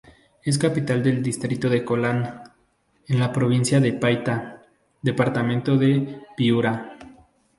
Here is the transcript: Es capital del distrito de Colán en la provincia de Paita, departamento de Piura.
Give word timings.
Es 0.43 0.57
capital 0.57 1.03
del 1.03 1.21
distrito 1.21 1.69
de 1.69 1.85
Colán 1.85 2.41
en 3.07 3.19
la 3.19 3.31
provincia 3.31 3.79
de 3.79 3.93
Paita, 3.93 4.63
departamento 5.03 5.77
de 5.77 6.21
Piura. 6.35 6.97